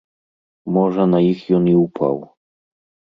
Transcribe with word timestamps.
Можа, 0.77 1.05
на 1.11 1.19
іх 1.31 1.43
ён 1.57 1.63
і 1.73 1.75
ўпаў. 1.83 2.17